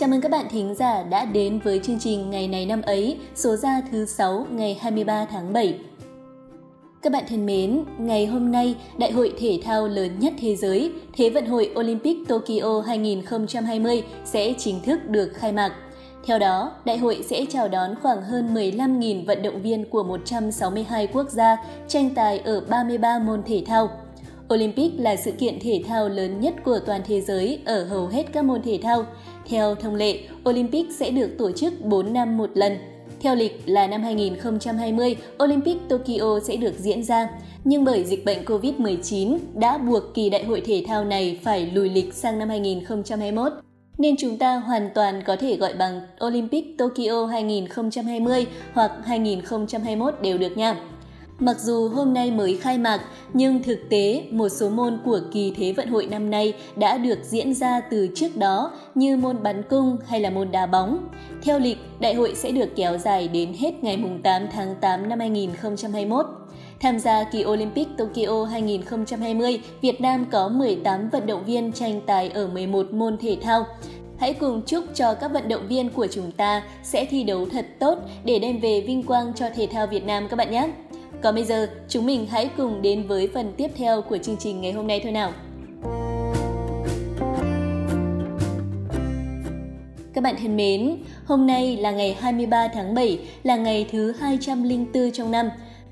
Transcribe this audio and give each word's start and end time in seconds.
Chào 0.00 0.08
mừng 0.08 0.20
các 0.20 0.30
bạn 0.30 0.46
thính 0.50 0.74
giả 0.74 1.02
đã 1.02 1.24
đến 1.24 1.60
với 1.64 1.80
chương 1.82 1.98
trình 1.98 2.30
Ngày 2.30 2.48
này 2.48 2.66
năm 2.66 2.82
ấy, 2.82 3.18
số 3.34 3.56
ra 3.56 3.82
thứ 3.90 4.06
6 4.06 4.46
ngày 4.50 4.78
23 4.80 5.24
tháng 5.24 5.52
7. 5.52 5.78
Các 7.02 7.12
bạn 7.12 7.24
thân 7.28 7.46
mến, 7.46 7.84
ngày 7.98 8.26
hôm 8.26 8.52
nay, 8.52 8.76
đại 8.98 9.12
hội 9.12 9.32
thể 9.38 9.60
thao 9.64 9.88
lớn 9.88 10.18
nhất 10.18 10.32
thế 10.40 10.56
giới, 10.56 10.92
Thế 11.12 11.30
vận 11.30 11.46
hội 11.46 11.74
Olympic 11.78 12.16
Tokyo 12.28 12.80
2020 12.86 14.02
sẽ 14.24 14.54
chính 14.58 14.80
thức 14.80 15.08
được 15.08 15.32
khai 15.34 15.52
mạc. 15.52 15.72
Theo 16.26 16.38
đó, 16.38 16.72
đại 16.84 16.98
hội 16.98 17.24
sẽ 17.26 17.44
chào 17.48 17.68
đón 17.68 17.94
khoảng 18.02 18.22
hơn 18.22 18.54
15.000 18.54 19.26
vận 19.26 19.42
động 19.42 19.62
viên 19.62 19.84
của 19.90 20.02
162 20.02 21.06
quốc 21.06 21.30
gia 21.30 21.56
tranh 21.88 22.10
tài 22.14 22.38
ở 22.38 22.60
33 22.60 23.18
môn 23.18 23.42
thể 23.42 23.62
thao. 23.66 23.90
Olympic 24.54 24.92
là 24.98 25.16
sự 25.16 25.32
kiện 25.32 25.58
thể 25.60 25.82
thao 25.86 26.08
lớn 26.08 26.40
nhất 26.40 26.54
của 26.64 26.78
toàn 26.86 27.00
thế 27.06 27.20
giới 27.20 27.60
ở 27.64 27.84
hầu 27.84 28.06
hết 28.06 28.32
các 28.32 28.44
môn 28.44 28.62
thể 28.62 28.78
thao. 28.82 29.06
Theo 29.48 29.74
thông 29.74 29.94
lệ, 29.94 30.18
Olympic 30.48 30.86
sẽ 30.92 31.10
được 31.10 31.30
tổ 31.38 31.52
chức 31.52 31.84
4 31.84 32.12
năm 32.12 32.36
một 32.36 32.50
lần. 32.54 32.76
Theo 33.20 33.34
lịch 33.34 33.62
là 33.66 33.86
năm 33.86 34.02
2020, 34.02 35.16
Olympic 35.42 35.76
Tokyo 35.88 36.40
sẽ 36.44 36.56
được 36.56 36.74
diễn 36.78 37.02
ra, 37.02 37.28
nhưng 37.64 37.84
bởi 37.84 38.04
dịch 38.04 38.24
bệnh 38.24 38.44
COVID-19 38.44 39.38
đã 39.54 39.78
buộc 39.78 40.14
kỳ 40.14 40.30
đại 40.30 40.44
hội 40.44 40.60
thể 40.60 40.84
thao 40.86 41.04
này 41.04 41.38
phải 41.42 41.70
lùi 41.74 41.88
lịch 41.88 42.14
sang 42.14 42.38
năm 42.38 42.48
2021 42.48 43.52
nên 44.00 44.16
chúng 44.16 44.38
ta 44.38 44.56
hoàn 44.56 44.90
toàn 44.94 45.22
có 45.26 45.36
thể 45.36 45.56
gọi 45.56 45.72
bằng 45.74 46.00
Olympic 46.24 46.78
Tokyo 46.78 47.26
2020 47.26 48.46
hoặc 48.72 48.92
2021 49.04 50.14
đều 50.22 50.38
được 50.38 50.56
nha. 50.56 50.76
Mặc 51.40 51.60
dù 51.60 51.88
hôm 51.88 52.14
nay 52.14 52.30
mới 52.30 52.56
khai 52.56 52.78
mạc, 52.78 53.00
nhưng 53.32 53.62
thực 53.62 53.78
tế 53.90 54.24
một 54.30 54.48
số 54.48 54.68
môn 54.68 54.98
của 55.04 55.20
kỳ 55.32 55.52
Thế 55.56 55.72
vận 55.72 55.88
hội 55.88 56.06
năm 56.06 56.30
nay 56.30 56.52
đã 56.76 56.98
được 56.98 57.18
diễn 57.22 57.54
ra 57.54 57.80
từ 57.80 58.08
trước 58.14 58.36
đó 58.36 58.72
như 58.94 59.16
môn 59.16 59.42
bắn 59.42 59.62
cung 59.62 59.96
hay 60.06 60.20
là 60.20 60.30
môn 60.30 60.50
đá 60.50 60.66
bóng. 60.66 61.08
Theo 61.42 61.58
lịch, 61.58 61.78
đại 62.00 62.14
hội 62.14 62.34
sẽ 62.34 62.50
được 62.50 62.68
kéo 62.76 62.98
dài 62.98 63.28
đến 63.28 63.52
hết 63.58 63.84
ngày 63.84 63.98
8 64.22 64.46
tháng 64.52 64.74
8 64.80 65.08
năm 65.08 65.18
2021. 65.18 66.26
Tham 66.80 66.98
gia 66.98 67.24
kỳ 67.24 67.44
Olympic 67.44 67.88
Tokyo 67.98 68.44
2020, 68.44 69.60
Việt 69.80 70.00
Nam 70.00 70.26
có 70.30 70.48
18 70.48 71.08
vận 71.08 71.26
động 71.26 71.44
viên 71.44 71.72
tranh 71.72 72.00
tài 72.06 72.28
ở 72.28 72.46
11 72.46 72.92
môn 72.92 73.16
thể 73.18 73.36
thao. 73.42 73.66
Hãy 74.18 74.34
cùng 74.34 74.62
chúc 74.66 74.84
cho 74.94 75.14
các 75.14 75.32
vận 75.32 75.48
động 75.48 75.68
viên 75.68 75.90
của 75.90 76.06
chúng 76.10 76.32
ta 76.32 76.62
sẽ 76.82 77.04
thi 77.04 77.22
đấu 77.22 77.46
thật 77.52 77.66
tốt 77.78 77.98
để 78.24 78.38
đem 78.38 78.60
về 78.60 78.80
vinh 78.80 79.02
quang 79.02 79.32
cho 79.34 79.46
thể 79.54 79.66
thao 79.66 79.86
Việt 79.86 80.04
Nam 80.04 80.28
các 80.28 80.36
bạn 80.36 80.50
nhé. 80.50 80.68
Còn 81.22 81.34
bây 81.34 81.44
giờ, 81.44 81.68
chúng 81.88 82.06
mình 82.06 82.26
hãy 82.26 82.50
cùng 82.56 82.82
đến 82.82 83.06
với 83.06 83.28
phần 83.34 83.52
tiếp 83.56 83.70
theo 83.76 84.02
của 84.02 84.18
chương 84.18 84.36
trình 84.36 84.60
ngày 84.60 84.72
hôm 84.72 84.86
nay 84.86 85.00
thôi 85.02 85.12
nào. 85.12 85.32
Các 90.14 90.24
bạn 90.24 90.34
thân 90.42 90.56
mến, 90.56 90.96
hôm 91.24 91.46
nay 91.46 91.76
là 91.76 91.90
ngày 91.90 92.16
23 92.20 92.68
tháng 92.68 92.94
7, 92.94 93.18
là 93.42 93.56
ngày 93.56 93.86
thứ 93.90 94.12
204 94.12 95.10
trong 95.10 95.30
năm. 95.30 95.50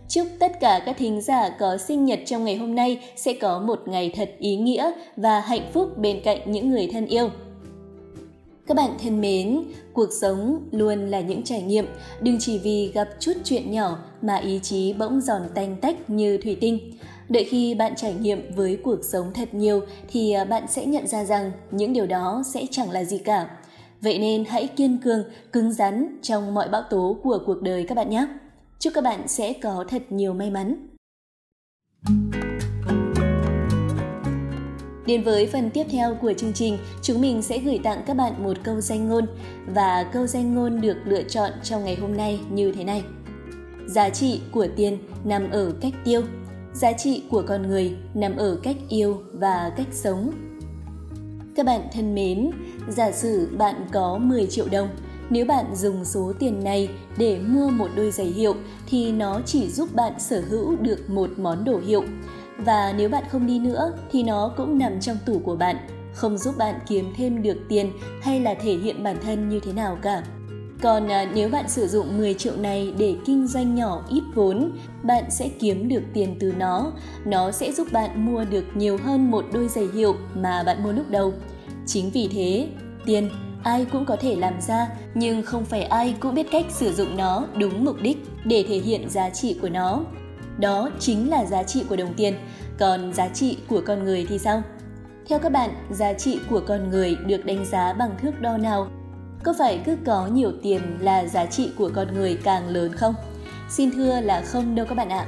Chúc 0.09 0.27
tất 0.39 0.61
cả 0.61 0.81
các 0.87 0.97
thính 0.99 1.21
giả 1.21 1.49
có 1.49 1.77
sinh 1.77 2.05
nhật 2.05 2.21
trong 2.27 2.45
ngày 2.45 2.57
hôm 2.57 2.75
nay 2.75 3.01
sẽ 3.17 3.33
có 3.33 3.59
một 3.59 3.83
ngày 3.87 4.13
thật 4.17 4.31
ý 4.39 4.57
nghĩa 4.57 4.93
và 5.17 5.41
hạnh 5.41 5.71
phúc 5.73 5.99
bên 5.99 6.21
cạnh 6.25 6.53
những 6.53 6.71
người 6.71 6.89
thân 6.93 7.07
yêu. 7.07 7.31
Các 8.69 8.75
bạn 8.75 8.91
thân 9.03 9.21
mến, 9.21 9.63
cuộc 9.93 10.09
sống 10.21 10.69
luôn 10.73 11.11
là 11.11 11.21
những 11.21 11.43
trải 11.43 11.63
nghiệm, 11.63 11.87
đừng 12.21 12.39
chỉ 12.41 12.59
vì 12.59 12.93
gặp 12.95 13.09
chút 13.21 13.33
chuyện 13.45 13.71
nhỏ 13.71 13.99
mà 14.23 14.37
ý 14.37 14.61
chí 14.63 14.93
bỗng 14.93 15.21
giòn 15.21 15.43
tanh 15.55 15.77
tách 15.77 16.11
như 16.11 16.39
thủy 16.39 16.57
tinh. 16.61 16.93
Đợi 17.29 17.45
khi 17.45 17.75
bạn 17.75 17.93
trải 17.97 18.15
nghiệm 18.15 18.55
với 18.55 18.79
cuộc 18.85 18.99
sống 19.03 19.33
thật 19.35 19.55
nhiều 19.55 19.81
thì 20.09 20.33
à, 20.33 20.45
bạn 20.45 20.65
sẽ 20.69 20.87
nhận 20.87 21.07
ra 21.07 21.25
rằng 21.25 21.53
những 21.71 21.93
điều 21.93 22.07
đó 22.07 22.43
sẽ 22.47 22.67
chẳng 22.71 22.91
là 22.91 23.05
gì 23.05 23.19
cả. 23.19 23.51
Vậy 24.01 24.19
nên 24.19 24.45
hãy 24.45 24.67
kiên 24.67 24.99
cường, 24.99 25.25
cứng 25.53 25.73
rắn 25.73 26.19
trong 26.23 26.55
mọi 26.55 26.69
bão 26.69 26.83
tố 26.91 27.17
của 27.23 27.39
cuộc 27.47 27.63
đời 27.63 27.85
các 27.89 27.95
bạn 27.95 28.11
nhé. 28.11 28.27
Chúc 28.79 28.93
các 28.95 29.05
bạn 29.05 29.29
sẽ 29.29 29.53
có 29.53 29.85
thật 29.89 30.03
nhiều 30.11 30.35
may 30.35 30.51
mắn. 30.51 30.89
Đến 35.09 35.23
với 35.23 35.47
phần 35.47 35.71
tiếp 35.71 35.85
theo 35.91 36.15
của 36.15 36.33
chương 36.33 36.53
trình, 36.53 36.79
chúng 37.03 37.21
mình 37.21 37.43
sẽ 37.43 37.59
gửi 37.59 37.81
tặng 37.85 38.03
các 38.07 38.17
bạn 38.17 38.43
một 38.43 38.57
câu 38.63 38.81
danh 38.81 39.09
ngôn 39.09 39.27
và 39.67 40.11
câu 40.13 40.27
danh 40.27 40.55
ngôn 40.55 40.81
được 40.81 40.97
lựa 41.05 41.23
chọn 41.23 41.51
trong 41.63 41.85
ngày 41.85 41.97
hôm 41.97 42.17
nay 42.17 42.41
như 42.51 42.73
thế 42.73 42.85
này. 42.85 43.03
Giá 43.87 44.11
trị 44.11 44.41
của 44.53 44.67
tiền 44.77 44.99
nằm 45.25 45.51
ở 45.51 45.73
cách 45.81 45.93
tiêu, 46.05 46.23
giá 46.75 46.93
trị 46.93 47.23
của 47.31 47.43
con 47.49 47.63
người 47.63 47.97
nằm 48.15 48.37
ở 48.37 48.59
cách 48.63 48.77
yêu 48.89 49.23
và 49.33 49.73
cách 49.77 49.87
sống. 49.93 50.31
Các 51.57 51.67
bạn 51.67 51.81
thân 51.93 52.15
mến, 52.15 52.51
giả 52.89 53.13
sử 53.13 53.49
bạn 53.59 53.75
có 53.93 54.19
10 54.19 54.47
triệu 54.47 54.67
đồng, 54.71 54.89
nếu 55.31 55.45
bạn 55.45 55.65
dùng 55.75 56.05
số 56.05 56.33
tiền 56.39 56.65
này 56.65 56.89
để 57.19 57.39
mua 57.39 57.69
một 57.69 57.89
đôi 57.97 58.11
giày 58.11 58.27
hiệu 58.27 58.55
thì 58.87 59.13
nó 59.13 59.41
chỉ 59.47 59.69
giúp 59.69 59.95
bạn 59.95 60.13
sở 60.19 60.43
hữu 60.49 60.77
được 60.77 61.11
một 61.11 61.31
món 61.37 61.65
đồ 61.65 61.81
hiệu 61.87 62.05
và 62.59 62.95
nếu 62.97 63.09
bạn 63.09 63.25
không 63.31 63.47
đi 63.47 63.59
nữa 63.59 63.93
thì 64.11 64.23
nó 64.23 64.53
cũng 64.57 64.79
nằm 64.79 65.01
trong 65.01 65.17
tủ 65.27 65.39
của 65.39 65.57
bạn, 65.57 65.77
không 66.15 66.39
giúp 66.39 66.55
bạn 66.59 66.75
kiếm 66.89 67.13
thêm 67.17 67.43
được 67.43 67.57
tiền 67.69 67.93
hay 68.23 68.41
là 68.41 68.55
thể 68.55 68.77
hiện 68.77 69.03
bản 69.03 69.17
thân 69.23 69.49
như 69.49 69.61
thế 69.61 69.73
nào 69.73 69.99
cả. 70.03 70.23
Còn 70.83 71.09
à, 71.09 71.31
nếu 71.35 71.49
bạn 71.49 71.69
sử 71.69 71.87
dụng 71.87 72.19
10 72.19 72.35
triệu 72.35 72.57
này 72.57 72.95
để 72.99 73.17
kinh 73.25 73.47
doanh 73.47 73.75
nhỏ 73.75 74.05
ít 74.09 74.23
vốn, 74.35 74.73
bạn 75.03 75.25
sẽ 75.31 75.49
kiếm 75.61 75.89
được 75.89 76.03
tiền 76.15 76.37
từ 76.41 76.53
nó. 76.59 76.93
Nó 77.25 77.51
sẽ 77.51 77.73
giúp 77.73 77.89
bạn 77.93 78.27
mua 78.27 78.45
được 78.45 78.65
nhiều 78.75 78.99
hơn 79.05 79.31
một 79.31 79.45
đôi 79.53 79.69
giày 79.69 79.89
hiệu 79.95 80.15
mà 80.35 80.63
bạn 80.63 80.83
mua 80.83 80.93
lúc 80.93 81.11
đầu. 81.11 81.33
Chính 81.87 82.11
vì 82.11 82.29
thế, 82.29 82.69
tiền 83.05 83.31
ai 83.63 83.85
cũng 83.85 84.05
có 84.05 84.17
thể 84.17 84.37
làm 84.37 84.61
ra, 84.61 84.89
nhưng 85.15 85.43
không 85.43 85.65
phải 85.65 85.83
ai 85.83 86.15
cũng 86.21 86.35
biết 86.35 86.51
cách 86.51 86.67
sử 86.71 86.93
dụng 86.93 87.17
nó 87.17 87.45
đúng 87.59 87.85
mục 87.85 87.97
đích 88.03 88.19
để 88.45 88.65
thể 88.69 88.79
hiện 88.79 89.11
giá 89.11 89.31
trị 89.31 89.59
của 89.63 89.69
nó. 89.69 90.05
Đó 90.59 90.91
chính 90.99 91.31
là 91.31 91.45
giá 91.45 91.63
trị 91.63 91.85
của 91.89 91.97
đồng 91.97 92.15
tiền. 92.15 92.35
Còn 92.79 93.13
giá 93.13 93.29
trị 93.29 93.59
của 93.69 93.83
con 93.87 94.05
người 94.05 94.27
thì 94.29 94.39
sao? 94.39 94.63
Theo 95.29 95.39
các 95.39 95.53
bạn, 95.53 95.71
giá 95.91 96.13
trị 96.13 96.39
của 96.51 96.61
con 96.67 96.91
người 96.91 97.17
được 97.27 97.45
đánh 97.45 97.65
giá 97.65 97.93
bằng 97.93 98.17
thước 98.23 98.41
đo 98.41 98.57
nào? 98.57 98.89
Có 99.43 99.55
phải 99.59 99.81
cứ 99.85 99.97
có 100.07 100.27
nhiều 100.27 100.53
tiền 100.63 100.81
là 101.01 101.27
giá 101.27 101.47
trị 101.47 101.71
của 101.79 101.91
con 101.95 102.15
người 102.15 102.39
càng 102.45 102.69
lớn 102.69 102.93
không? 102.93 103.15
Xin 103.71 103.91
thưa 103.91 104.21
là 104.21 104.41
không 104.41 104.75
đâu 104.75 104.87
các 104.89 104.95
bạn 104.95 105.09
ạ. 105.09 105.27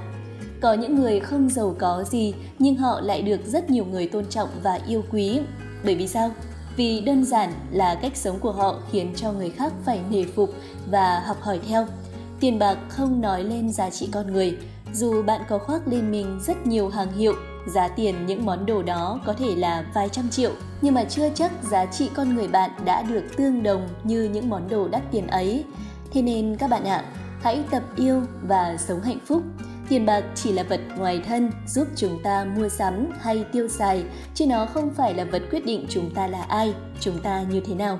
Có 0.60 0.72
những 0.72 0.96
người 0.96 1.20
không 1.20 1.50
giàu 1.50 1.74
có 1.78 2.04
gì 2.04 2.34
nhưng 2.58 2.76
họ 2.76 3.00
lại 3.00 3.22
được 3.22 3.40
rất 3.46 3.70
nhiều 3.70 3.84
người 3.84 4.08
tôn 4.08 4.26
trọng 4.26 4.48
và 4.62 4.78
yêu 4.86 5.04
quý. 5.10 5.40
Bởi 5.84 5.94
vì 5.94 6.08
sao? 6.08 6.30
Vì 6.76 7.00
đơn 7.00 7.24
giản 7.24 7.52
là 7.70 7.94
cách 7.94 8.16
sống 8.16 8.38
của 8.38 8.52
họ 8.52 8.78
khiến 8.92 9.12
cho 9.16 9.32
người 9.32 9.50
khác 9.50 9.72
phải 9.84 10.00
nể 10.10 10.24
phục 10.24 10.50
và 10.90 11.22
học 11.26 11.36
hỏi 11.40 11.60
theo. 11.68 11.86
Tiền 12.40 12.58
bạc 12.58 12.78
không 12.88 13.20
nói 13.20 13.44
lên 13.44 13.72
giá 13.72 13.90
trị 13.90 14.08
con 14.12 14.32
người, 14.32 14.58
dù 14.94 15.22
bạn 15.22 15.40
có 15.48 15.58
khoác 15.58 15.88
lên 15.88 16.10
mình 16.10 16.40
rất 16.46 16.66
nhiều 16.66 16.88
hàng 16.88 17.12
hiệu, 17.12 17.34
giá 17.66 17.88
tiền 17.88 18.26
những 18.26 18.46
món 18.46 18.66
đồ 18.66 18.82
đó 18.82 19.20
có 19.26 19.32
thể 19.32 19.56
là 19.56 19.84
vài 19.94 20.08
trăm 20.08 20.28
triệu, 20.30 20.52
nhưng 20.82 20.94
mà 20.94 21.04
chưa 21.04 21.28
chắc 21.34 21.52
giá 21.62 21.86
trị 21.86 22.10
con 22.14 22.34
người 22.34 22.48
bạn 22.48 22.70
đã 22.84 23.02
được 23.02 23.22
tương 23.36 23.62
đồng 23.62 23.88
như 24.04 24.24
những 24.32 24.50
món 24.50 24.68
đồ 24.68 24.88
đắt 24.88 25.02
tiền 25.10 25.26
ấy. 25.26 25.64
Thế 26.12 26.22
nên 26.22 26.56
các 26.56 26.70
bạn 26.70 26.84
ạ, 26.84 27.04
hãy 27.42 27.64
tập 27.70 27.82
yêu 27.96 28.22
và 28.42 28.76
sống 28.78 29.00
hạnh 29.00 29.18
phúc. 29.26 29.42
Tiền 29.88 30.06
bạc 30.06 30.24
chỉ 30.34 30.52
là 30.52 30.62
vật 30.62 30.80
ngoài 30.96 31.20
thân 31.26 31.50
giúp 31.66 31.88
chúng 31.96 32.22
ta 32.22 32.46
mua 32.56 32.68
sắm 32.68 33.06
hay 33.20 33.44
tiêu 33.52 33.68
xài, 33.68 34.04
chứ 34.34 34.46
nó 34.46 34.66
không 34.66 34.90
phải 34.94 35.14
là 35.14 35.24
vật 35.24 35.42
quyết 35.50 35.66
định 35.66 35.86
chúng 35.88 36.14
ta 36.14 36.26
là 36.26 36.42
ai, 36.42 36.74
chúng 37.00 37.18
ta 37.18 37.42
như 37.50 37.60
thế 37.60 37.74
nào. 37.74 37.98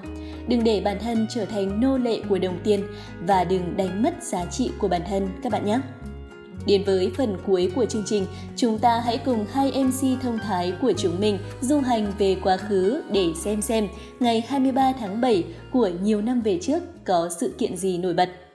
Đừng 0.48 0.64
để 0.64 0.82
bản 0.84 0.98
thân 1.00 1.26
trở 1.30 1.44
thành 1.44 1.80
nô 1.80 1.98
lệ 1.98 2.20
của 2.28 2.38
đồng 2.38 2.58
tiền 2.64 2.86
và 3.26 3.44
đừng 3.44 3.76
đánh 3.76 4.02
mất 4.02 4.22
giá 4.22 4.44
trị 4.44 4.70
của 4.78 4.88
bản 4.88 5.02
thân 5.08 5.28
các 5.42 5.52
bạn 5.52 5.66
nhé. 5.66 5.80
Đến 6.66 6.84
với 6.84 7.12
phần 7.16 7.37
cuối 7.47 7.72
của 7.75 7.87
chương 7.87 8.04
trình, 8.06 8.26
chúng 8.56 8.78
ta 8.78 9.00
hãy 9.00 9.19
cùng 9.19 9.47
hai 9.53 9.72
MC 9.84 10.22
thông 10.22 10.38
thái 10.38 10.72
của 10.82 10.93
chúng 10.97 11.21
mình 11.21 11.39
du 11.60 11.80
hành 11.80 12.12
về 12.18 12.36
quá 12.42 12.57
khứ 12.57 13.03
để 13.12 13.27
xem 13.36 13.62
xem 13.62 13.89
ngày 14.21 14.41
23 14.48 14.92
tháng 15.01 15.21
7 15.21 15.45
của 15.72 15.91
nhiều 16.03 16.21
năm 16.21 16.41
về 16.41 16.59
trước 16.62 16.83
có 17.04 17.28
sự 17.41 17.54
kiện 17.59 17.77
gì 17.77 17.98
nổi 17.98 18.15
bật. 18.15 18.49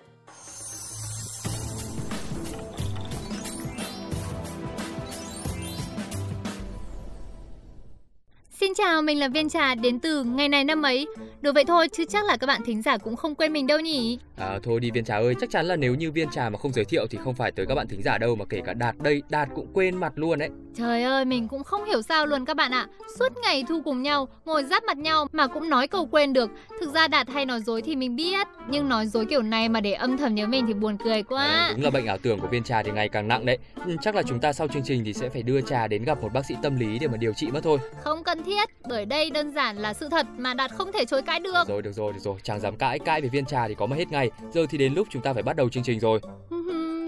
Chào, 8.95 9.01
mình 9.01 9.19
là 9.19 9.27
Viên 9.27 9.49
Trà 9.49 9.75
đến 9.75 9.99
từ 9.99 10.23
ngày 10.23 10.49
này 10.49 10.63
năm 10.63 10.81
ấy. 10.81 11.07
Đối 11.41 11.53
vậy 11.53 11.63
thôi 11.67 11.87
chứ 11.87 12.05
chắc 12.09 12.25
là 12.25 12.37
các 12.37 12.47
bạn 12.47 12.61
thính 12.65 12.81
giả 12.81 12.97
cũng 12.97 13.15
không 13.15 13.35
quên 13.35 13.53
mình 13.53 13.67
đâu 13.67 13.79
nhỉ? 13.79 14.19
À 14.37 14.59
thôi 14.63 14.79
đi 14.79 14.91
Viên 14.91 15.05
Trà 15.05 15.15
ơi, 15.15 15.33
chắc 15.41 15.49
chắn 15.49 15.65
là 15.65 15.75
nếu 15.75 15.95
như 15.95 16.11
Viên 16.11 16.29
Trà 16.29 16.49
mà 16.49 16.59
không 16.59 16.73
giới 16.73 16.85
thiệu 16.85 17.07
thì 17.09 17.17
không 17.23 17.35
phải 17.35 17.51
tới 17.51 17.65
các 17.65 17.75
bạn 17.75 17.87
thính 17.87 18.01
giả 18.03 18.17
đâu 18.17 18.35
mà 18.35 18.45
kể 18.49 18.61
cả 18.65 18.73
Đạt 18.73 18.95
đây, 18.97 19.21
Đạt 19.29 19.49
cũng 19.55 19.67
quên 19.73 19.95
mặt 19.95 20.13
luôn 20.15 20.39
đấy. 20.39 20.49
Trời 20.77 21.03
ơi, 21.03 21.25
mình 21.25 21.47
cũng 21.47 21.63
không 21.63 21.85
hiểu 21.85 22.01
sao 22.01 22.25
luôn 22.25 22.45
các 22.45 22.57
bạn 22.57 22.71
ạ. 22.71 22.87
Suốt 23.19 23.37
ngày 23.43 23.63
thu 23.69 23.81
cùng 23.81 24.01
nhau, 24.01 24.27
ngồi 24.45 24.63
giáp 24.63 24.83
mặt 24.83 24.97
nhau 24.97 25.27
mà 25.31 25.47
cũng 25.47 25.69
nói 25.69 25.87
câu 25.87 26.05
quên 26.05 26.33
được. 26.33 26.51
Thực 26.79 26.93
ra 26.93 27.07
Đạt 27.07 27.29
hay 27.29 27.45
nói 27.45 27.61
dối 27.61 27.81
thì 27.81 27.95
mình 27.95 28.15
biết, 28.15 28.47
nhưng 28.69 28.89
nói 28.89 29.07
dối 29.07 29.25
kiểu 29.25 29.41
này 29.41 29.69
mà 29.69 29.81
để 29.81 29.93
âm 29.93 30.17
thầm 30.17 30.35
nhớ 30.35 30.47
mình 30.47 30.67
thì 30.67 30.73
buồn 30.73 30.97
cười 31.03 31.23
quá. 31.23 31.43
À, 31.43 31.71
đúng 31.75 31.83
là 31.83 31.89
bệnh 31.89 32.05
ảo 32.05 32.17
tưởng 32.17 32.39
của 32.39 32.47
Viên 32.47 32.63
Trà 32.63 32.83
thì 32.83 32.91
ngày 32.91 33.09
càng 33.09 33.27
nặng 33.27 33.45
đấy. 33.45 33.57
Nhưng 33.85 33.97
chắc 34.01 34.15
là 34.15 34.23
chúng 34.23 34.39
ta 34.39 34.53
sau 34.53 34.67
chương 34.67 34.83
trình 34.83 35.03
thì 35.05 35.13
sẽ 35.13 35.29
phải 35.29 35.43
đưa 35.43 35.61
Trà 35.61 35.87
đến 35.87 36.03
gặp 36.03 36.21
một 36.21 36.33
bác 36.33 36.45
sĩ 36.45 36.55
tâm 36.61 36.75
lý 36.79 36.99
để 36.99 37.07
mà 37.07 37.17
điều 37.17 37.33
trị 37.33 37.47
mất 37.47 37.61
thôi. 37.63 37.77
Không 38.03 38.23
cần 38.23 38.43
thiết, 38.43 38.69
bởi 38.89 39.05
đây 39.05 39.29
đơn 39.29 39.51
giản 39.51 39.77
là 39.77 39.93
sự 39.93 40.09
thật 40.09 40.27
mà 40.37 40.53
Đạt 40.53 40.71
không 40.71 40.91
thể 40.91 41.05
chối 41.05 41.21
cãi 41.21 41.39
được. 41.39 41.67
Rồi 41.67 41.81
được 41.81 41.91
rồi, 41.91 42.13
được 42.13 42.19
rồi, 42.19 42.35
chẳng 42.43 42.59
dám 42.59 42.77
cãi, 42.77 42.99
cãi 42.99 43.21
về 43.21 43.29
viên 43.29 43.45
trà 43.45 43.67
thì 43.67 43.75
có 43.75 43.85
mà 43.85 43.95
hết 43.95 44.11
ngày. 44.11 44.31
Giờ 44.53 44.65
thì 44.69 44.77
đến 44.77 44.93
lúc 44.93 45.07
chúng 45.11 45.21
ta 45.21 45.33
phải 45.33 45.43
bắt 45.43 45.55
đầu 45.55 45.69
chương 45.69 45.83
trình 45.83 45.99
rồi. 45.99 46.19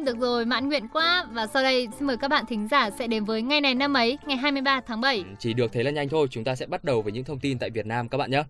được 0.05 0.17
rồi, 0.19 0.45
mãn 0.45 0.67
nguyện 0.67 0.87
quá. 0.93 1.25
Và 1.31 1.47
sau 1.47 1.63
đây 1.63 1.87
xin 1.97 2.07
mời 2.07 2.17
các 2.17 2.27
bạn 2.27 2.45
thính 2.45 2.67
giả 2.67 2.89
sẽ 2.89 3.07
đến 3.07 3.23
với 3.23 3.41
ngày 3.41 3.61
này 3.61 3.75
năm 3.75 3.93
ấy, 3.93 4.17
ngày 4.25 4.37
23 4.37 4.81
tháng 4.81 5.01
7. 5.01 5.17
Ừ, 5.17 5.23
chỉ 5.39 5.53
được 5.53 5.71
thế 5.73 5.83
là 5.83 5.91
nhanh 5.91 6.09
thôi, 6.09 6.27
chúng 6.31 6.43
ta 6.43 6.55
sẽ 6.55 6.65
bắt 6.65 6.83
đầu 6.83 7.01
với 7.01 7.11
những 7.11 7.23
thông 7.23 7.39
tin 7.39 7.59
tại 7.59 7.69
Việt 7.69 7.85
Nam 7.85 8.09
các 8.09 8.17
bạn 8.17 8.31
nhé. 8.31 8.43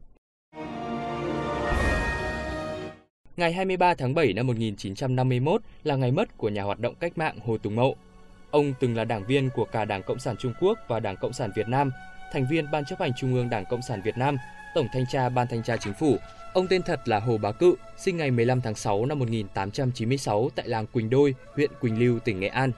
Ngày 3.38 3.54
23 3.54 3.94
tháng 3.94 4.14
7 4.14 4.34
năm 4.34 4.48
1951 4.48 5.62
là 5.84 5.96
ngày 5.96 6.12
mất 6.12 6.38
của 6.38 6.50
nhà 6.50 6.64
hoạt 6.64 6.80
động 6.80 6.96
cách 6.96 7.18
mạng 7.18 7.40
Hồ 7.46 7.58
Tùng 7.58 7.76
Mậu. 7.76 7.96
Ông 8.52 8.74
từng 8.80 8.96
là 8.96 9.04
đảng 9.04 9.26
viên 9.26 9.50
của 9.50 9.66
cả 9.66 9.86
Đảng 9.86 10.04
Cộng 10.04 10.20
sản 10.20 10.36
Trung 10.40 10.54
Quốc 10.62 10.78
và 10.88 11.00
Đảng 11.00 11.16
Cộng 11.18 11.34
sản 11.34 11.52
Việt 11.56 11.68
Nam, 11.68 11.92
thành 12.34 12.48
viên 12.50 12.72
Ban 12.72 12.86
chấp 12.86 13.00
hành 13.00 13.12
Trung 13.18 13.34
ương 13.34 13.50
Đảng 13.50 13.66
Cộng 13.66 13.82
sản 13.82 14.02
Việt 14.02 14.18
Nam, 14.18 14.38
Tổng 14.76 14.88
thanh 14.94 15.06
tra 15.12 15.30
Ban 15.30 15.48
thanh 15.48 15.64
tra 15.64 15.78
Chính 15.78 15.94
phủ. 15.94 16.18
Ông 16.54 16.68
tên 16.68 16.82
thật 16.84 17.08
là 17.08 17.20
Hồ 17.20 17.38
Bá 17.38 17.52
Cự, 17.52 17.76
sinh 17.98 18.18
ngày 18.18 18.32
15 18.32 18.62
tháng 18.62 18.76
6 18.76 19.06
năm 19.06 19.20
1896 19.20 20.50
tại 20.56 20.68
làng 20.68 20.88
Quỳnh 20.88 21.10
Đôi, 21.10 21.36
huyện 21.56 21.72
Quỳnh 21.82 22.00
Lưu, 22.00 22.20
tỉnh 22.20 22.40
Nghệ 22.40 22.48
An. 22.48 22.72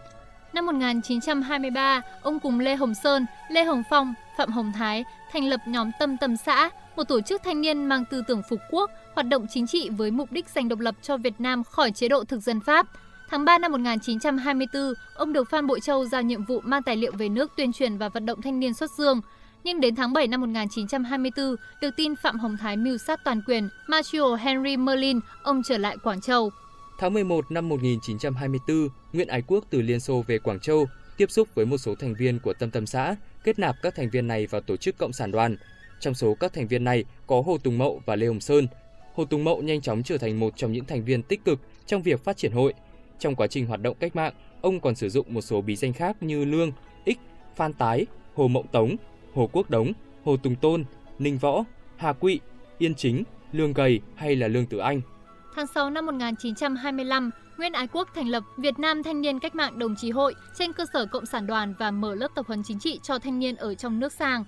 Năm 0.54 0.66
1923, 0.66 2.02
ông 2.22 2.40
cùng 2.40 2.60
Lê 2.60 2.76
Hồng 2.76 2.94
Sơn, 2.94 3.26
Lê 3.50 3.64
Hồng 3.64 3.84
Phong, 3.90 4.14
Phạm 4.38 4.52
Hồng 4.52 4.72
Thái 4.76 5.04
thành 5.32 5.46
lập 5.46 5.60
nhóm 5.68 5.92
Tâm 6.00 6.18
Tâm 6.18 6.38
xã, 6.38 6.70
một 6.96 7.04
tổ 7.04 7.22
chức 7.22 7.42
thanh 7.44 7.62
niên 7.62 7.86
mang 7.86 8.06
tư 8.06 8.24
tưởng 8.28 8.42
phục 8.50 8.60
quốc, 8.72 8.92
hoạt 9.14 9.28
động 9.28 9.46
chính 9.50 9.68
trị 9.68 9.90
với 9.90 10.12
mục 10.12 10.32
đích 10.32 10.50
giành 10.50 10.70
độc 10.70 10.80
lập 10.80 10.96
cho 11.02 11.18
Việt 11.18 11.34
Nam 11.40 11.64
khỏi 11.64 11.92
chế 11.92 12.08
độ 12.08 12.24
thực 12.24 12.40
dân 12.40 12.60
Pháp. 12.60 12.86
Tháng 13.30 13.46
3 13.46 13.58
năm 13.58 13.72
1924, 13.72 14.94
ông 15.16 15.34
được 15.34 15.50
Phan 15.50 15.68
Bội 15.68 15.80
Châu 15.80 16.06
giao 16.06 16.22
nhiệm 16.22 16.44
vụ 16.46 16.62
mang 16.64 16.84
tài 16.84 16.96
liệu 16.96 17.12
về 17.12 17.30
nước 17.30 17.52
tuyên 17.58 17.74
truyền 17.74 17.98
và 17.98 18.10
vận 18.10 18.26
động 18.26 18.42
thanh 18.42 18.60
niên 18.60 18.74
xuất 18.74 18.92
dương. 18.92 19.22
Nhưng 19.64 19.82
đến 19.82 19.96
tháng 19.96 20.14
7 20.14 20.28
năm 20.28 20.42
1924, 20.42 21.56
được 21.82 21.96
tin 21.98 22.16
Phạm 22.16 22.40
Hồng 22.40 22.58
Thái 22.58 22.78
mưu 22.78 22.98
sát 22.98 23.20
toàn 23.24 23.42
quyền, 23.48 23.70
Marshal 23.88 24.36
Henry 24.40 24.78
Merlin, 24.78 25.20
ông 25.44 25.62
trở 25.64 25.78
lại 25.78 25.98
Quảng 26.04 26.22
Châu. 26.22 26.50
Tháng 27.00 27.14
11 27.14 27.52
năm 27.52 27.70
1924, 27.70 28.90
Nguyễn 29.14 29.28
Ái 29.28 29.44
Quốc 29.48 29.66
từ 29.70 29.82
Liên 29.82 30.00
Xô 30.00 30.24
về 30.28 30.40
Quảng 30.40 30.60
Châu, 30.60 30.86
tiếp 31.18 31.32
xúc 31.32 31.48
với 31.56 31.66
một 31.66 31.78
số 31.78 31.96
thành 31.96 32.14
viên 32.14 32.40
của 32.40 32.54
Tâm 32.54 32.72
Tâm 32.72 32.86
xã, 32.86 33.16
kết 33.44 33.60
nạp 33.60 33.76
các 33.82 33.96
thành 33.96 34.10
viên 34.10 34.28
này 34.28 34.48
vào 34.48 34.62
tổ 34.62 34.78
chức 34.78 34.98
Cộng 34.98 35.14
sản 35.14 35.32
đoàn. 35.32 35.58
Trong 36.00 36.14
số 36.14 36.34
các 36.40 36.54
thành 36.54 36.68
viên 36.68 36.84
này 36.84 37.06
có 37.28 37.42
Hồ 37.42 37.58
Tùng 37.58 37.78
Mậu 37.78 38.02
và 38.06 38.16
Lê 38.16 38.28
Hồng 38.28 38.40
Sơn. 38.40 38.68
Hồ 39.16 39.26
Tùng 39.26 39.44
Mậu 39.44 39.62
nhanh 39.62 39.82
chóng 39.82 40.04
trở 40.04 40.18
thành 40.18 40.40
một 40.40 40.54
trong 40.56 40.72
những 40.72 40.86
thành 40.86 41.06
viên 41.06 41.24
tích 41.24 41.46
cực 41.46 41.60
trong 41.86 42.02
việc 42.02 42.24
phát 42.24 42.38
triển 42.38 42.52
hội. 42.52 42.74
Trong 43.20 43.36
quá 43.36 43.48
trình 43.48 43.66
hoạt 43.66 43.82
động 43.82 43.98
cách 44.00 44.16
mạng, 44.16 44.34
ông 44.62 44.80
còn 44.80 44.96
sử 44.96 45.10
dụng 45.10 45.34
một 45.34 45.42
số 45.42 45.62
bí 45.62 45.76
danh 45.76 45.94
khác 45.94 46.24
như 46.24 46.46
Lương, 46.46 46.72
Ích, 47.06 47.20
Phan 47.56 47.74
Tái, 47.74 48.06
Hồ 48.36 48.48
Mậu 48.48 48.66
Tống, 48.72 48.96
Hồ 49.36 49.50
Quốc 49.52 49.70
Đống, 49.70 49.92
Hồ 50.26 50.38
Tùng 50.38 50.56
Tôn, 50.56 50.86
Ninh 51.20 51.38
Võ, 51.38 51.64
Hà 51.98 52.14
Quỵ, 52.14 52.40
Yên 52.78 52.96
Chính, 52.96 53.24
Lương 53.52 53.74
Gầy 53.74 54.02
hay 54.16 54.36
là 54.36 54.48
Lương 54.48 54.66
Tử 54.66 54.78
Anh. 54.78 55.02
Tháng 55.56 55.68
6 55.68 55.90
năm 55.90 56.06
1925, 56.06 57.32
Nguyễn 57.58 57.74
Ái 57.74 57.88
Quốc 57.88 58.08
thành 58.16 58.28
lập 58.28 58.44
Việt 58.58 58.80
Nam 58.80 59.04
Thanh 59.04 59.22
niên 59.22 59.40
Cách 59.40 59.56
mạng 59.56 59.80
Đồng 59.80 59.96
chí 59.96 60.12
Hội 60.12 60.34
trên 60.58 60.74
cơ 60.74 60.86
sở 60.94 61.06
Cộng 61.06 61.26
sản 61.26 61.48
đoàn 61.48 61.74
và 61.80 61.92
mở 61.92 62.16
lớp 62.16 62.28
tập 62.36 62.46
huấn 62.48 62.64
chính 62.64 62.80
trị 62.80 63.00
cho 63.04 63.20
thanh 63.20 63.40
niên 63.40 63.56
ở 63.56 63.76
trong 63.76 64.00
nước 64.00 64.14
sang. 64.14 64.46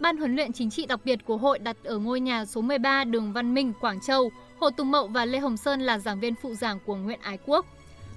Ban 0.00 0.16
huấn 0.16 0.36
luyện 0.36 0.52
chính 0.52 0.70
trị 0.70 0.86
đặc 0.86 1.00
biệt 1.04 1.24
của 1.24 1.36
hội 1.36 1.58
đặt 1.58 1.76
ở 1.84 1.98
ngôi 1.98 2.20
nhà 2.20 2.44
số 2.44 2.60
13 2.60 3.04
đường 3.04 3.32
Văn 3.32 3.54
Minh, 3.54 3.72
Quảng 3.80 4.00
Châu. 4.00 4.30
Hồ 4.60 4.70
Tùng 4.70 4.90
Mậu 4.90 5.06
và 5.06 5.24
Lê 5.24 5.38
Hồng 5.38 5.56
Sơn 5.56 5.80
là 5.80 5.98
giảng 5.98 6.20
viên 6.20 6.34
phụ 6.42 6.54
giảng 6.54 6.78
của 6.86 6.96
Nguyễn 6.96 7.20
Ái 7.22 7.38
Quốc. 7.46 7.66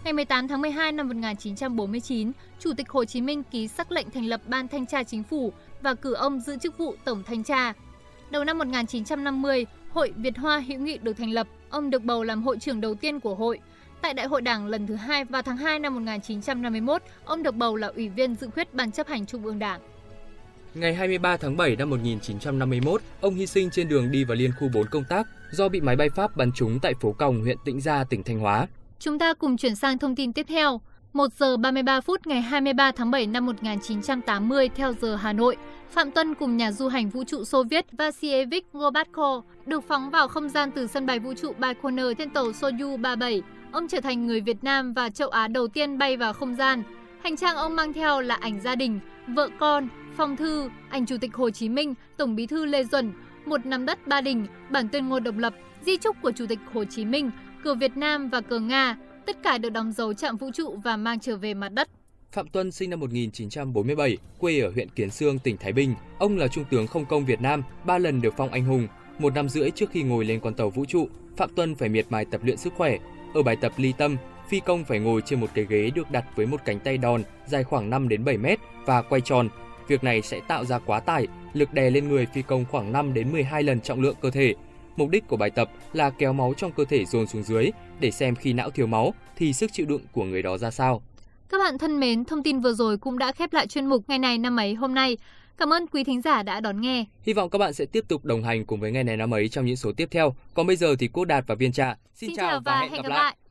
Ngày 0.04 0.14
18 0.14 0.48
tháng 0.48 0.62
12 0.62 0.92
năm 0.92 1.08
1949, 1.08 2.32
Chủ 2.60 2.74
tịch 2.78 2.90
Hồ 2.90 3.06
Chí 3.06 3.22
Minh 3.22 3.44
ký 3.52 3.68
sắc 3.68 3.92
lệnh 3.92 4.10
thành 4.10 4.26
lập 4.26 4.42
Ban 4.48 4.68
Thanh 4.68 4.86
tra 4.86 5.04
Chính 5.04 5.24
phủ 5.24 5.54
và 5.82 5.94
cử 5.94 6.14
ông 6.14 6.40
giữ 6.40 6.58
chức 6.58 6.78
vụ 6.78 6.96
Tổng 7.06 7.24
Thanh 7.24 7.44
tra. 7.44 7.74
Đầu 8.30 8.44
năm 8.44 8.58
1950, 8.58 9.66
Hội 9.90 10.14
Việt 10.16 10.38
Hoa 10.38 10.60
Hữu 10.60 10.80
Nghị 10.80 10.98
được 10.98 11.14
thành 11.14 11.32
lập, 11.32 11.48
ông 11.70 11.90
được 11.90 12.04
bầu 12.04 12.24
làm 12.24 12.44
hội 12.44 12.58
trưởng 12.60 12.82
đầu 12.82 12.96
tiên 12.96 13.20
của 13.20 13.36
hội. 13.36 13.60
Tại 14.02 14.14
Đại 14.14 14.26
hội 14.26 14.42
Đảng 14.42 14.68
lần 14.68 14.88
thứ 14.88 14.96
hai 14.96 15.26
vào 15.26 15.42
tháng 15.42 15.58
2 15.58 15.80
năm 15.80 15.94
1951, 15.94 17.02
ông 17.26 17.44
được 17.44 17.56
bầu 17.56 17.76
là 17.76 17.88
Ủy 17.88 18.10
viên 18.10 18.36
dự 18.36 18.50
khuyết 18.54 18.74
Ban 18.74 18.92
chấp 18.92 19.08
hành 19.08 19.26
Trung 19.26 19.46
ương 19.46 19.60
Đảng. 19.60 19.82
Ngày 20.74 20.94
23 20.94 21.38
tháng 21.38 21.58
7 21.58 21.76
năm 21.76 21.90
1951, 21.90 23.02
ông 23.22 23.36
hy 23.36 23.48
sinh 23.48 23.70
trên 23.72 23.90
đường 23.90 24.12
đi 24.12 24.24
vào 24.24 24.36
liên 24.36 24.52
khu 24.60 24.70
4 24.74 24.86
công 24.88 25.04
tác 25.10 25.28
do 25.52 25.70
bị 25.70 25.82
máy 25.82 25.96
bay 25.96 26.10
Pháp 26.10 26.38
bắn 26.38 26.52
trúng 26.52 26.80
tại 26.80 26.94
phố 27.02 27.12
Còng, 27.12 27.42
huyện 27.42 27.58
Tĩnh 27.66 27.82
Gia, 27.82 28.04
tỉnh 28.04 28.24
Thanh 28.24 28.40
Hóa. 28.40 28.68
Chúng 29.02 29.20
ta 29.20 29.34
cùng 29.34 29.58
chuyển 29.58 29.76
sang 29.76 29.98
thông 29.98 30.16
tin 30.16 30.34
tiếp 30.34 30.46
theo. 30.50 30.82
1 31.14 31.34
giờ 31.34 31.58
33 31.58 32.02
phút 32.02 32.28
ngày 32.28 32.42
23 32.42 32.92
tháng 32.92 33.12
7 33.12 33.28
năm 33.28 33.46
1980 33.46 34.70
theo 34.76 34.94
giờ 35.02 35.16
Hà 35.16 35.34
Nội, 35.34 35.58
Phạm 35.92 36.12
Tuân 36.12 36.36
cùng 36.36 36.58
nhà 36.58 36.72
du 36.72 36.88
hành 36.88 37.10
vũ 37.10 37.24
trụ 37.24 37.44
Xô 37.44 37.64
Viết 37.64 37.86
Vasievich 37.92 38.74
Gorbatko 38.74 39.42
được 39.66 39.84
phóng 39.88 40.10
vào 40.10 40.28
không 40.28 40.50
gian 40.50 40.72
từ 40.72 40.88
sân 40.88 41.06
bay 41.06 41.20
vũ 41.20 41.34
trụ 41.34 41.54
Baikonur 41.60 42.18
trên 42.18 42.30
tàu 42.30 42.46
Soyuz 42.52 43.02
37. 43.02 43.42
Ông 43.72 43.88
trở 43.88 44.02
thành 44.02 44.28
người 44.28 44.42
Việt 44.42 44.64
Nam 44.64 44.94
và 44.94 45.10
châu 45.10 45.30
Á 45.30 45.48
đầu 45.48 45.68
tiên 45.68 45.98
bay 45.98 46.18
vào 46.18 46.34
không 46.34 46.56
gian. 46.56 46.84
Hành 47.24 47.38
trang 47.38 47.56
ông 47.56 47.76
mang 47.76 47.94
theo 47.94 48.22
là 48.22 48.36
ảnh 48.36 48.62
gia 48.62 48.76
đình, 48.76 49.00
vợ 49.28 49.50
con, 49.60 49.88
phong 50.18 50.38
thư, 50.38 50.70
ảnh 50.90 51.06
Chủ 51.06 51.18
tịch 51.22 51.34
Hồ 51.34 51.50
Chí 51.50 51.70
Minh, 51.70 51.94
Tổng 52.18 52.36
Bí 52.36 52.48
thư 52.48 52.66
Lê 52.66 52.84
Duẩn, 52.84 53.12
một 53.46 53.66
nắm 53.66 53.86
đất 53.86 54.08
Ba 54.08 54.22
Đình, 54.22 54.48
bản 54.70 54.90
tuyên 54.90 55.10
ngôn 55.10 55.24
độc 55.24 55.38
lập, 55.38 55.54
di 55.86 55.98
trúc 55.98 56.22
của 56.22 56.32
Chủ 56.32 56.46
tịch 56.46 56.60
Hồ 56.74 56.84
Chí 56.86 57.06
Minh, 57.06 57.32
cờ 57.64 57.76
Việt 57.76 57.98
Nam 57.98 58.30
và 58.30 58.42
cờ 58.42 58.60
Nga, 58.60 58.98
tất 59.26 59.38
cả 59.44 59.58
được 59.58 59.70
đóng 59.70 59.92
dấu 59.92 60.14
chạm 60.14 60.38
vũ 60.38 60.52
trụ 60.54 60.76
và 60.84 60.98
mang 60.98 61.20
trở 61.20 61.38
về 61.38 61.54
mặt 61.54 61.70
đất. 61.70 61.90
Phạm 62.32 62.48
Tuân 62.48 62.72
sinh 62.72 62.90
năm 62.90 63.00
1947, 63.00 64.18
quê 64.40 64.60
ở 64.60 64.72
huyện 64.72 64.90
Kiến 64.90 65.10
Sương, 65.10 65.40
tỉnh 65.40 65.58
Thái 65.58 65.74
Bình. 65.74 65.96
Ông 66.20 66.38
là 66.38 66.48
trung 66.48 66.66
tướng 66.70 66.88
không 66.88 67.06
công 67.06 67.26
Việt 67.26 67.42
Nam, 67.42 67.64
ba 67.86 67.98
lần 67.98 68.22
được 68.22 68.34
phong 68.38 68.52
anh 68.52 68.66
hùng. 68.66 68.88
Một 69.20 69.34
năm 69.34 69.50
rưỡi 69.50 69.72
trước 69.72 69.90
khi 69.92 70.04
ngồi 70.04 70.26
lên 70.26 70.40
con 70.40 70.54
tàu 70.54 70.70
vũ 70.70 70.86
trụ, 70.86 71.08
Phạm 71.38 71.50
Tuân 71.56 71.76
phải 71.76 71.90
miệt 71.90 72.06
mài 72.10 72.26
tập 72.26 72.42
luyện 72.44 72.58
sức 72.58 72.74
khỏe. 72.78 72.98
Ở 73.34 73.44
bài 73.44 73.56
tập 73.62 73.72
ly 73.78 73.94
tâm, 73.98 74.18
phi 74.50 74.60
công 74.60 74.84
phải 74.84 75.00
ngồi 75.00 75.22
trên 75.26 75.40
một 75.40 75.50
cái 75.54 75.66
ghế 75.70 75.90
được 75.96 76.12
đặt 76.12 76.26
với 76.36 76.46
một 76.46 76.62
cánh 76.66 76.80
tay 76.80 76.98
đòn 76.98 77.24
dài 77.48 77.64
khoảng 77.64 77.90
5 77.90 78.10
đến 78.10 78.26
7 78.26 78.38
mét 78.38 78.60
và 78.86 79.02
quay 79.02 79.22
tròn. 79.22 79.50
Việc 79.88 80.04
này 80.04 80.22
sẽ 80.22 80.40
tạo 80.48 80.66
ra 80.66 80.80
quá 80.80 81.00
tải, 81.00 81.28
lực 81.54 81.74
đè 81.74 81.90
lên 81.90 82.10
người 82.10 82.28
phi 82.34 82.42
công 82.42 82.66
khoảng 82.72 82.92
5 82.92 83.14
đến 83.14 83.32
12 83.32 83.64
lần 83.64 83.82
trọng 83.82 84.02
lượng 84.02 84.16
cơ 84.22 84.32
thể. 84.32 84.56
Mục 84.96 85.10
đích 85.10 85.28
của 85.28 85.38
bài 85.38 85.50
tập 85.50 85.72
là 85.94 86.10
kéo 86.10 86.34
máu 86.34 86.54
trong 86.58 86.72
cơ 86.72 86.86
thể 86.86 87.06
dồn 87.06 87.28
xuống 87.28 87.44
dưới 87.44 87.72
để 88.00 88.12
xem 88.12 88.36
khi 88.36 88.54
não 88.54 88.70
thiếu 88.70 88.88
máu 88.88 89.14
thì 89.36 89.54
sức 89.54 89.74
chịu 89.74 89.86
đựng 89.86 90.02
của 90.12 90.24
người 90.24 90.42
đó 90.42 90.58
ra 90.58 90.72
sao. 90.72 91.02
Các 91.50 91.58
bạn 91.58 91.78
thân 91.78 92.00
mến, 92.00 92.26
thông 92.26 92.44
tin 92.44 92.60
vừa 92.60 92.74
rồi 92.74 92.98
cũng 92.98 93.18
đã 93.18 93.32
khép 93.32 93.54
lại 93.54 93.68
chuyên 93.68 93.86
mục 93.86 94.04
ngày 94.08 94.20
này 94.20 94.38
năm 94.38 94.60
ấy 94.60 94.74
hôm 94.74 94.96
nay. 94.96 95.18
Cảm 95.58 95.74
ơn 95.74 95.88
quý 95.88 96.04
thính 96.04 96.22
giả 96.22 96.44
đã 96.44 96.60
đón 96.60 96.82
nghe. 96.82 97.06
Hy 97.24 97.34
vọng 97.34 97.50
các 97.50 97.58
bạn 97.58 97.74
sẽ 97.74 97.86
tiếp 97.86 98.06
tục 98.08 98.26
đồng 98.26 98.44
hành 98.44 98.66
cùng 98.66 98.80
với 98.80 98.92
ngày 98.92 99.04
này 99.04 99.18
năm 99.18 99.34
ấy 99.34 99.50
trong 99.50 99.66
những 99.66 99.76
số 99.76 99.92
tiếp 99.98 100.08
theo. 100.12 100.36
Còn 100.54 100.68
bây 100.68 100.76
giờ 100.76 100.96
thì 101.00 101.08
Quốc 101.08 101.26
Đạt 101.26 101.44
và 101.48 101.56
Viên 101.56 101.72
Trà. 101.72 101.96
Xin, 102.16 102.30
Xin 102.30 102.38
chào 102.38 102.60
và 102.66 102.80
hẹn 102.80 103.02
gặp 103.02 103.10
lại. 103.10 103.20
lại. 103.24 103.36